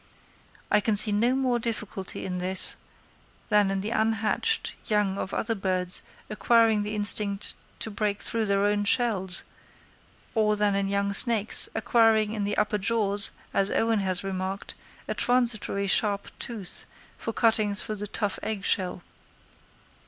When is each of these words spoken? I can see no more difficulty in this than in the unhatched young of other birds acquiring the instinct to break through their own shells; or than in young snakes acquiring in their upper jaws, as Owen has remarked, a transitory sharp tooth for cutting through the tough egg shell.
I 0.71 0.79
can 0.79 0.97
see 0.97 1.11
no 1.11 1.35
more 1.35 1.59
difficulty 1.59 2.25
in 2.25 2.39
this 2.39 2.75
than 3.49 3.69
in 3.69 3.81
the 3.81 3.91
unhatched 3.91 4.73
young 4.87 5.15
of 5.19 5.31
other 5.31 5.53
birds 5.53 6.01
acquiring 6.27 6.81
the 6.81 6.95
instinct 6.95 7.53
to 7.77 7.91
break 7.91 8.19
through 8.19 8.47
their 8.47 8.65
own 8.65 8.83
shells; 8.83 9.43
or 10.33 10.55
than 10.55 10.73
in 10.73 10.87
young 10.87 11.13
snakes 11.13 11.69
acquiring 11.75 12.31
in 12.31 12.45
their 12.45 12.59
upper 12.59 12.79
jaws, 12.79 13.29
as 13.53 13.69
Owen 13.69 13.99
has 13.99 14.23
remarked, 14.23 14.73
a 15.07 15.13
transitory 15.13 15.85
sharp 15.85 16.31
tooth 16.39 16.87
for 17.15 17.31
cutting 17.31 17.75
through 17.75 17.97
the 17.97 18.07
tough 18.07 18.39
egg 18.41 18.65
shell. 18.65 19.03